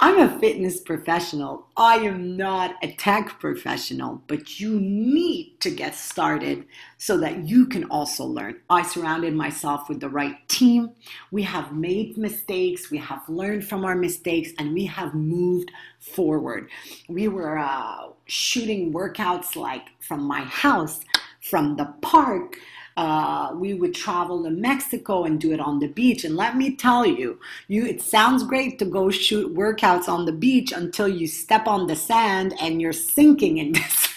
[0.02, 1.68] I'm a fitness professional.
[1.76, 6.64] I am not a tech professional, but you need to get started
[6.98, 8.62] so that you can also learn.
[8.70, 10.92] I surrounded myself with the right team.
[11.32, 16.70] We have made mistakes, we have learned from our mistakes, and we have moved forward.
[17.10, 21.02] We were uh, shooting workouts like from my house,
[21.42, 22.56] from the park
[23.00, 26.26] uh, we would travel to Mexico and do it on the beach.
[26.26, 30.34] And let me tell you, you it sounds great to go shoot workouts on the
[30.34, 34.10] beach until you step on the sand and you're sinking in this.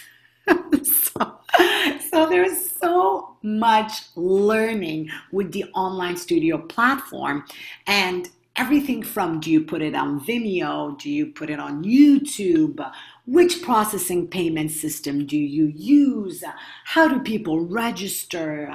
[1.15, 1.39] so,
[2.11, 7.45] so there's so much learning with the online studio platform
[7.87, 10.97] and everything from do you put it on Vimeo?
[10.99, 12.91] Do you put it on YouTube?
[13.25, 16.43] Which processing payment system do you use?
[16.83, 18.71] How do people register?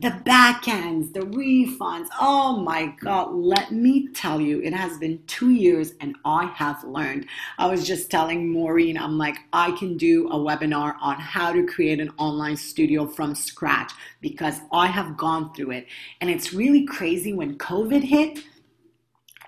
[0.00, 2.08] The backends, the refunds.
[2.20, 6.84] Oh my God, let me tell you, it has been two years and I have
[6.84, 7.26] learned.
[7.58, 11.64] I was just telling Maureen, I'm like, I can do a webinar on how to
[11.64, 15.86] create an online studio from scratch because I have gone through it.
[16.20, 18.42] And it's really crazy when COVID hit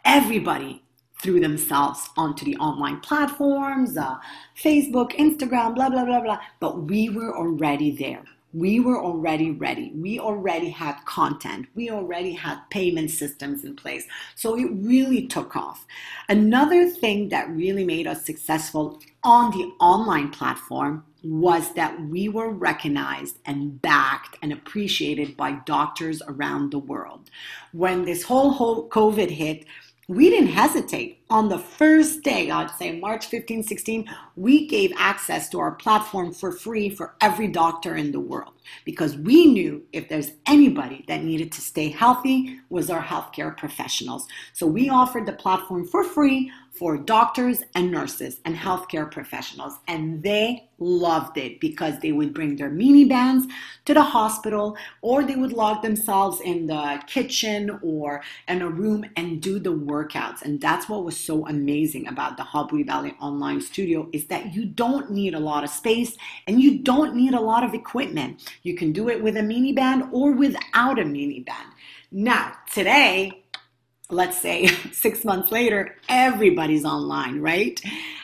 [0.05, 0.83] everybody
[1.23, 4.17] threw themselves onto the online platforms, uh,
[4.57, 6.39] Facebook, Instagram, blah, blah, blah, blah.
[6.61, 8.23] But we were already there.
[8.53, 9.91] We were already ready.
[9.97, 11.67] We already had content.
[11.75, 14.07] We already had payment systems in place.
[14.37, 15.87] So it really took off.
[16.29, 22.51] Another thing that really made us successful on the online platform was that we were
[22.51, 27.31] recognized and backed and appreciated by doctors around the world.
[27.73, 29.65] When this whole, whole COVID hit,
[30.09, 31.21] we didn't hesitate.
[31.31, 36.33] On the first day, I'd say March 15, 16, we gave access to our platform
[36.33, 38.53] for free for every doctor in the world
[38.85, 44.27] because we knew if there's anybody that needed to stay healthy was our healthcare professionals.
[44.53, 49.75] So we offered the platform for free for doctors and nurses and healthcare professionals.
[49.87, 53.47] And they loved it because they would bring their mini bands
[53.85, 59.05] to the hospital or they would lock themselves in the kitchen or in a room
[59.17, 60.43] and do the workouts.
[60.43, 64.53] And that's what was so amazing about the Hot Booty Ballet Online Studio is that
[64.53, 66.17] you don't need a lot of space
[66.49, 68.53] and you don't need a lot of equipment.
[68.65, 71.69] You can do it with a mini band or without a mini band.
[72.11, 73.44] Now, today,
[74.11, 77.81] let's say six months later, everybody's online, right?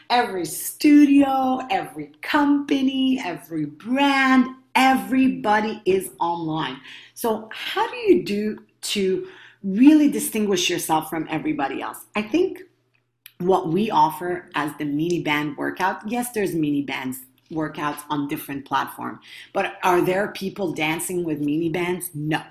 [0.09, 6.81] Every studio, every company, every brand, everybody is online.
[7.15, 9.29] So, how do you do to
[9.63, 12.07] really distinguish yourself from everybody else?
[12.17, 12.63] I think
[13.39, 18.65] what we offer as the mini band workout, yes, there's mini bands workouts on different
[18.65, 19.19] platforms,
[19.53, 22.11] but are there people dancing with mini bands?
[22.15, 22.43] No.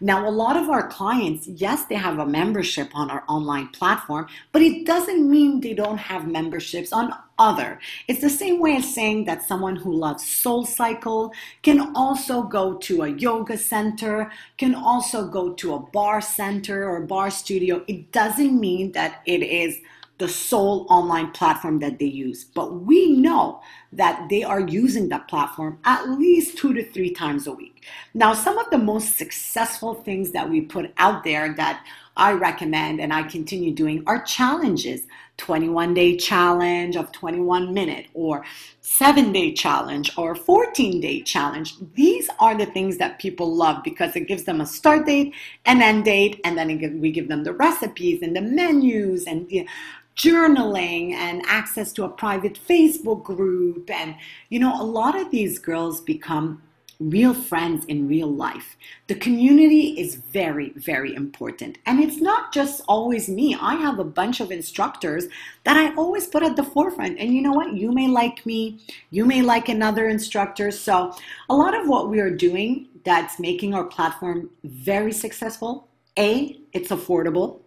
[0.00, 4.26] Now, a lot of our clients, yes, they have a membership on our online platform,
[4.52, 7.78] but it doesn't mean they don't have memberships on other.
[8.08, 11.32] It's the same way as saying that someone who loves Soul Cycle
[11.62, 17.00] can also go to a yoga center, can also go to a bar center or
[17.00, 17.84] bar studio.
[17.86, 19.78] It doesn't mean that it is
[20.18, 22.44] the sole online platform that they use.
[22.44, 23.60] But we know
[23.92, 27.84] that they are using that platform at least two to three times a week.
[28.14, 31.84] Now, some of the most successful things that we put out there that
[32.16, 38.42] I recommend and I continue doing are challenges 21 day challenge of 21 minute or
[38.80, 41.74] 7 day challenge or 14 day challenge.
[41.94, 45.34] These are the things that people love because it gives them a start date,
[45.66, 49.68] an end date, and then we give them the recipes and the menus and the
[50.16, 53.90] journaling and access to a private Facebook group.
[53.90, 54.16] And,
[54.48, 56.62] you know, a lot of these girls become
[56.98, 58.76] real friends in real life.
[59.06, 61.78] The community is very, very important.
[61.84, 63.56] And it's not just always me.
[63.60, 65.26] I have a bunch of instructors
[65.64, 67.18] that I always put at the forefront.
[67.18, 67.74] And you know what?
[67.74, 70.70] You may like me, you may like another instructor.
[70.70, 71.14] So,
[71.50, 75.88] a lot of what we are doing that's making our platform very successful
[76.18, 77.60] A, it's affordable.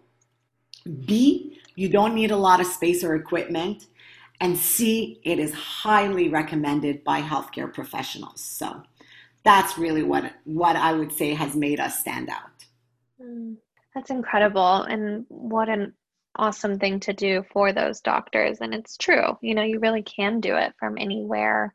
[1.04, 3.86] B, you don't need a lot of space or equipment.
[4.38, 8.42] And C, it is highly recommended by healthcare professionals.
[8.42, 8.82] So,
[9.44, 12.58] that's really what what I would say has made us stand out.
[13.18, 13.56] Mm,
[13.94, 15.94] that's incredible, and what an
[16.36, 18.58] awesome thing to do for those doctors.
[18.60, 21.72] And it's true, you know, you really can do it from anywhere,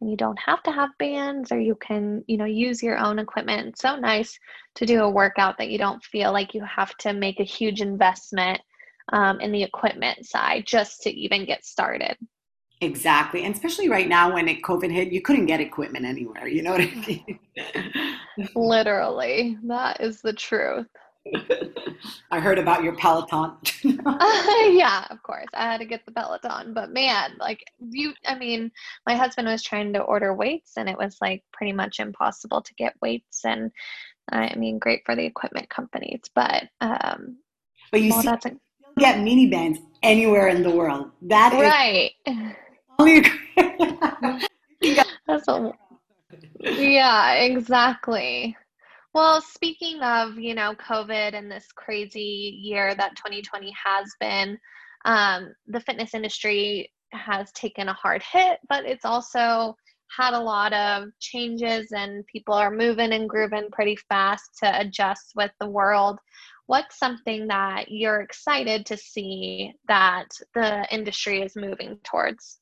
[0.00, 3.20] and you don't have to have bands, or you can, you know, use your own
[3.20, 3.68] equipment.
[3.68, 4.36] It's so nice
[4.74, 7.80] to do a workout that you don't feel like you have to make a huge
[7.80, 8.60] investment
[9.12, 12.16] um, in the equipment side just to even get started.
[12.80, 13.44] Exactly.
[13.44, 16.46] And especially right now when it COVID hit, you couldn't get equipment anywhere.
[16.48, 17.38] You know what I mean?
[18.54, 19.56] Literally.
[19.64, 20.86] That is the truth.
[22.30, 23.56] I heard about your Peloton.
[24.04, 25.48] uh, yeah, of course.
[25.54, 26.74] I had to get the Peloton.
[26.74, 28.70] But man, like you I mean,
[29.06, 32.74] my husband was trying to order weights and it was like pretty much impossible to
[32.74, 33.70] get weights and
[34.30, 36.22] I mean great for the equipment companies.
[36.34, 37.38] But um
[37.90, 38.50] but you well, see,
[38.98, 41.10] get mini bands anywhere in the world.
[41.22, 42.12] That right.
[42.26, 43.26] Is,
[45.26, 45.72] That's a,
[46.60, 48.56] yeah, exactly.
[49.14, 54.58] Well, speaking of, you know, COVID and this crazy year that 2020 has been,
[55.04, 59.76] um, the fitness industry has taken a hard hit, but it's also
[60.16, 65.32] had a lot of changes and people are moving and grooving pretty fast to adjust
[65.34, 66.18] with the world.
[66.66, 72.58] What's something that you're excited to see that the industry is moving towards?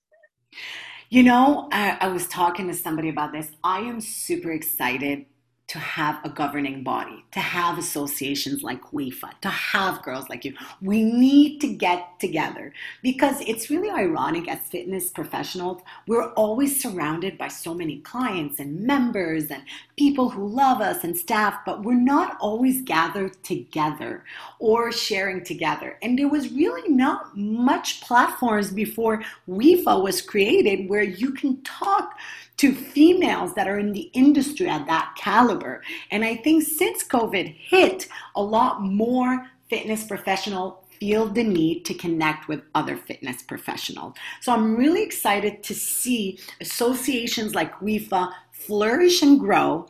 [1.09, 3.51] You know, I, I, was talking to somebody about this.
[3.63, 5.27] I am super excited
[5.73, 10.53] to have a governing body, to have associations like WIFA, to have girls like you.
[10.83, 17.39] We need to get together because it's really ironic as fitness professionals, we're always surrounded
[17.39, 19.63] by so many clients and members and
[19.97, 24.25] people who love us and staff, but we're not always gathered together
[24.59, 25.99] or sharing together.
[26.03, 32.19] And there was really not much platforms before WIFA was created where you can talk
[32.63, 35.83] to females that are in the industry at that caliber.
[36.13, 38.07] And I think since COVID hit,
[38.37, 44.15] a lot more fitness professional feel the need to connect with other fitness professionals.
[44.41, 49.89] So I'm really excited to see associations like WIFA flourish and grow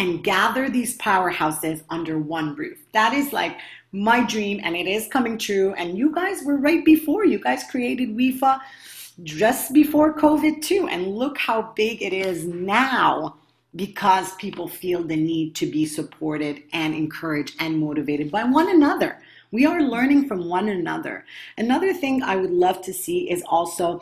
[0.00, 2.78] and gather these powerhouses under one roof.
[2.94, 3.58] That is like
[3.92, 5.72] my dream and it is coming true.
[5.74, 7.24] And you guys were right before.
[7.24, 8.58] You guys created WIFA
[9.22, 10.88] just before COVID, too.
[10.88, 13.36] And look how big it is now
[13.74, 19.18] because people feel the need to be supported and encouraged and motivated by one another.
[19.50, 21.24] We are learning from one another.
[21.58, 24.00] Another thing I would love to see is also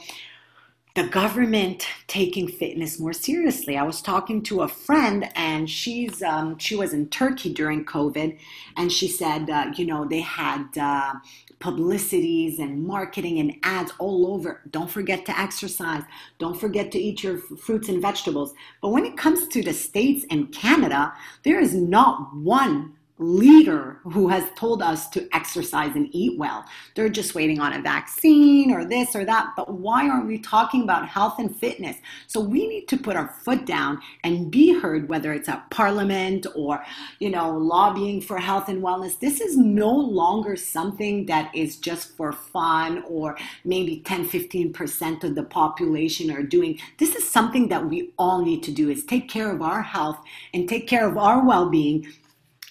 [0.96, 3.76] the government taking fitness more seriously.
[3.76, 8.36] I was talking to a friend, and she's um, she was in Turkey during COVID,
[8.76, 11.14] and she said, uh, you know, they had uh,
[11.60, 14.62] publicities and marketing and ads all over.
[14.70, 16.02] Don't forget to exercise.
[16.38, 18.54] Don't forget to eat your fruits and vegetables.
[18.82, 21.12] But when it comes to the states and Canada,
[21.44, 26.64] there is not one leader who has told us to exercise and eat well.
[26.94, 29.52] They're just waiting on a vaccine or this or that.
[29.56, 31.98] But why aren't we talking about health and fitness?
[32.26, 36.46] So we need to put our foot down and be heard, whether it's at parliament
[36.54, 36.82] or,
[37.18, 39.18] you know, lobbying for health and wellness.
[39.20, 45.34] This is no longer something that is just for fun or maybe 10, 15% of
[45.34, 46.78] the population are doing.
[46.96, 50.18] This is something that we all need to do is take care of our health
[50.54, 52.06] and take care of our well-being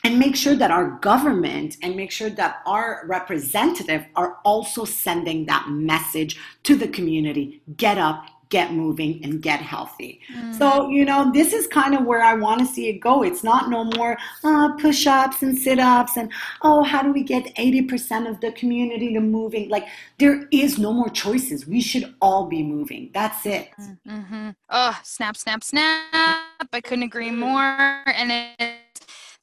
[0.04, 5.46] and make sure that our government and make sure that our representative are also sending
[5.46, 10.20] that message to the community get up get moving and get healthy.
[10.36, 10.58] Mm.
[10.58, 13.24] so you know this is kind of where i want to see it go.
[13.24, 16.32] It's not no more uh, push-ups and sit-ups and
[16.64, 19.70] oh how do we get 80% of the community to moving?
[19.70, 19.88] Like
[20.18, 21.68] there is no more choices.
[21.68, 23.12] We should all be moving.
[23.14, 23.70] That's it.
[24.08, 24.50] Mm-hmm.
[24.70, 26.40] oh snap snap snap.
[26.72, 28.04] I couldn't agree more.
[28.06, 28.76] And it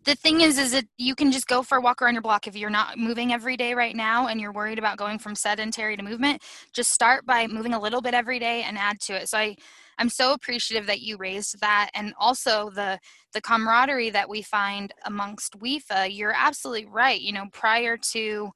[0.07, 2.46] the thing is is that you can just go for a walk around your block.
[2.46, 5.96] If you're not moving every day right now and you're worried about going from sedentary
[5.96, 6.42] to movement
[6.72, 9.28] just start by moving a little bit every day and add to it.
[9.28, 9.57] So i
[9.98, 11.90] i'm so appreciative that you raised that.
[11.94, 12.98] And also the
[13.32, 17.20] the camaraderie that we find amongst WIFA you're absolutely right.
[17.20, 18.52] You know prior to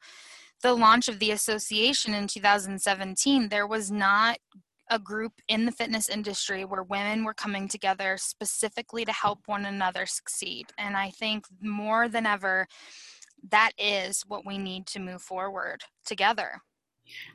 [0.62, 4.38] the launch of the association in 2017 there was not
[4.90, 9.64] a group in the fitness industry where women were coming together specifically to help one
[9.64, 10.66] another succeed.
[10.78, 12.66] And I think more than ever,
[13.50, 16.60] that is what we need to move forward together.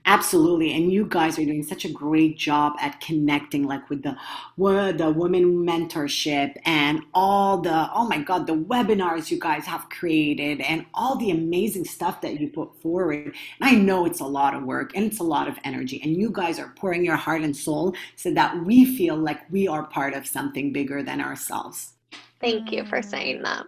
[0.08, 4.16] Absolutely, and you guys are doing such a great job at connecting, like with the
[4.58, 10.62] the women mentorship and all the oh my god, the webinars you guys have created
[10.62, 13.34] and all the amazing stuff that you put forward.
[13.60, 16.16] And I know it's a lot of work and it's a lot of energy, and
[16.16, 19.86] you guys are pouring your heart and soul so that we feel like we are
[19.88, 21.94] part of something bigger than ourselves.
[22.40, 23.66] Thank you for saying that.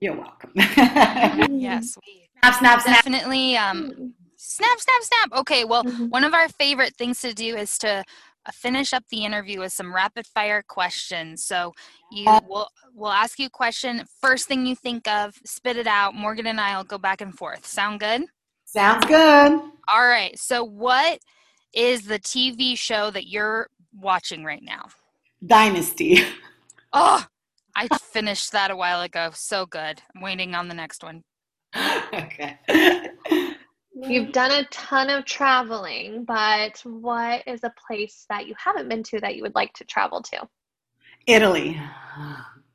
[0.00, 0.50] You're welcome.
[0.56, 2.96] yes, we snap, snap, snap.
[2.96, 3.56] definitely.
[3.56, 4.06] Um, hmm.
[4.46, 5.40] Snap, snap, snap.
[5.40, 6.08] Okay, well, mm-hmm.
[6.08, 8.04] one of our favorite things to do is to
[8.46, 11.42] uh, finish up the interview with some rapid fire questions.
[11.42, 11.72] So
[12.12, 14.04] you will we'll ask you a question.
[14.20, 16.14] First thing you think of, spit it out.
[16.14, 17.64] Morgan and I will go back and forth.
[17.64, 18.24] Sound good?
[18.66, 19.60] Sounds good.
[19.88, 20.38] All right.
[20.38, 21.20] So what
[21.72, 23.68] is the TV show that you're
[23.98, 24.88] watching right now?
[25.44, 26.18] Dynasty.
[26.96, 27.26] Oh,
[27.74, 29.30] I finished that a while ago.
[29.34, 30.00] So good.
[30.14, 31.24] I'm waiting on the next one.
[32.14, 32.56] okay.
[33.94, 39.04] You've done a ton of traveling, but what is a place that you haven't been
[39.04, 40.48] to that you would like to travel to?
[41.26, 41.80] Italy.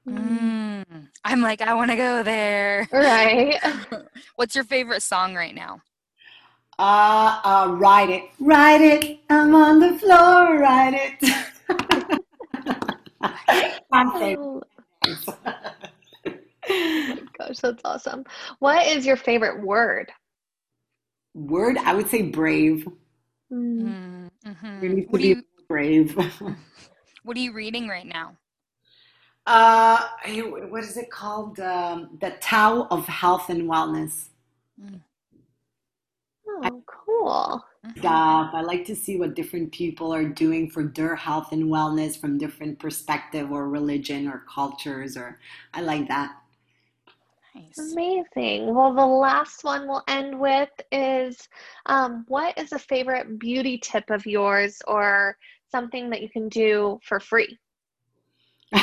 [0.08, 0.86] Mm,
[1.26, 2.88] I'm like, I want to go there.
[2.92, 3.62] Right.
[4.38, 5.82] What's your favorite song right now?
[6.80, 9.20] Uh, uh, ride it, ride it.
[9.30, 11.22] I'm on the floor, ride it.
[13.92, 14.64] oh.
[17.38, 18.24] gosh, that's awesome.
[18.60, 20.10] What is your favorite word?
[21.34, 22.88] Word, I would say brave.
[23.52, 24.28] Mm-hmm.
[24.46, 24.82] mm-hmm.
[24.82, 26.16] We need to what be you, brave.
[27.24, 28.36] what are you reading right now?
[29.46, 30.00] Uh,
[30.70, 31.60] what is it called?
[31.60, 34.28] Um, the Tao of Health and Wellness.
[34.80, 35.02] Mm.
[36.48, 37.64] Oh, cool.
[37.86, 38.00] Mm-hmm.
[38.00, 38.52] Stuff.
[38.54, 42.38] I like to see what different people are doing for their health and wellness from
[42.38, 45.16] different perspective or religion or cultures.
[45.16, 45.40] Or
[45.74, 46.36] I like that.
[47.56, 47.94] Nice.
[47.94, 48.74] Amazing.
[48.74, 51.48] Well, the last one we'll end with is
[51.86, 55.38] um, what is a favorite beauty tip of yours or
[55.72, 57.58] something that you can do for free?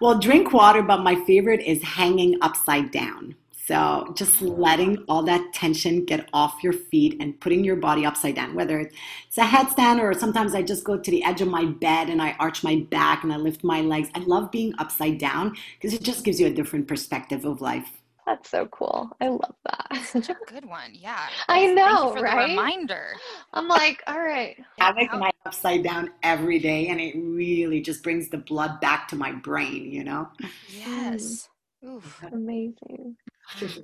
[0.00, 3.34] well, drink water, but my favorite is hanging upside down.
[3.66, 8.34] So just letting all that tension get off your feet and putting your body upside
[8.34, 11.64] down, whether it's a headstand or sometimes I just go to the edge of my
[11.64, 14.10] bed and I arch my back and I lift my legs.
[14.14, 17.90] I love being upside down because it just gives you a different perspective of life.
[18.26, 19.10] That's so cool.
[19.20, 20.02] I love that.
[20.04, 20.92] Such a good one.
[20.92, 21.26] Yeah.
[21.48, 22.48] I know, for right?
[22.48, 23.14] The reminder.
[23.52, 24.56] I'm like, all right.
[24.80, 29.08] I Having my upside down every day, and it really just brings the blood back
[29.08, 29.92] to my brain.
[29.92, 30.28] You know.
[30.70, 31.50] Yes.
[31.84, 32.02] Mm.
[32.32, 33.16] Amazing.
[33.60, 33.78] Well,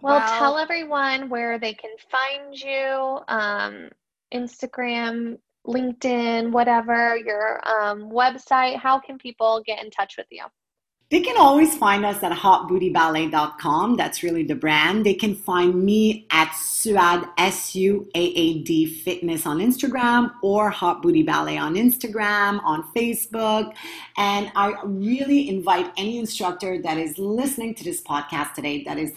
[0.02, 3.90] well, tell everyone where they can find you um,
[4.32, 8.76] Instagram, LinkedIn, whatever, your um, website.
[8.76, 10.44] How can people get in touch with you?
[11.08, 13.96] They can always find us at hotbootyballet.com.
[13.96, 15.06] That's really the brand.
[15.06, 21.76] They can find me at Suad, S-U-A-A-D Fitness on Instagram or Hot Booty Ballet on
[21.76, 23.72] Instagram, on Facebook.
[24.16, 29.12] And I really invite any instructor that is listening to this podcast today that is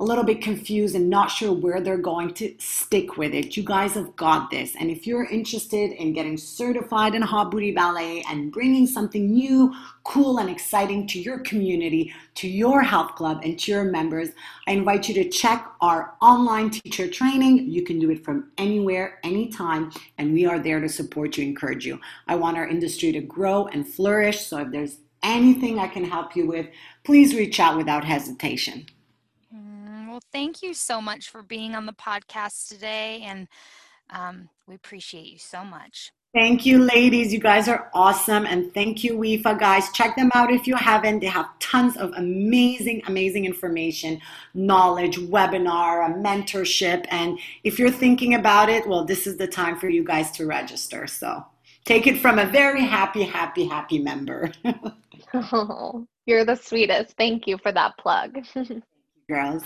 [0.00, 3.56] a little bit confused and not sure where they're going to stick with it.
[3.56, 4.74] You guys have got this.
[4.76, 9.74] And if you're interested in getting certified in Hot Booty Ballet and bringing something new,
[10.04, 14.30] cool, and exciting to your community, to your health club, and to your members,
[14.66, 17.70] I invite you to check our online teacher training.
[17.70, 21.86] You can do it from anywhere, anytime, and we are there to support you, encourage
[21.86, 22.00] you.
[22.26, 24.46] I want our industry to grow and flourish.
[24.46, 26.66] So if there's anything I can help you with,
[27.02, 28.86] please reach out without hesitation.
[30.14, 33.48] Well, thank you so much for being on the podcast today, and
[34.10, 36.12] um, we appreciate you so much.
[36.32, 37.32] Thank you, ladies.
[37.32, 38.46] You guys are awesome.
[38.46, 39.90] And thank you, WIFA guys.
[39.90, 41.18] Check them out if you haven't.
[41.18, 44.20] They have tons of amazing, amazing information,
[44.54, 47.06] knowledge, webinar, mentorship.
[47.10, 50.46] And if you're thinking about it, well, this is the time for you guys to
[50.46, 51.08] register.
[51.08, 51.44] So
[51.84, 54.52] take it from a very happy, happy, happy member.
[55.34, 57.16] oh, you're the sweetest.
[57.16, 58.38] Thank you for that plug.
[59.28, 59.64] girls.